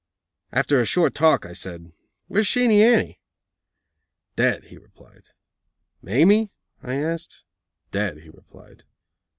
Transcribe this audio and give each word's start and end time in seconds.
After 0.51 0.81
a 0.81 0.85
short 0.85 1.13
talk, 1.13 1.45
I 1.45 1.53
said: 1.53 1.91
"Where's 2.27 2.47
Sheenie 2.47 2.81
Annie?" 2.81 3.19
"Dead," 4.35 4.63
he 4.63 4.79
replied. 4.79 5.25
"Mamie?" 6.01 6.49
I 6.81 6.95
asked. 6.95 7.43
"Dead," 7.91 8.17
he 8.17 8.29
replied. 8.31 8.83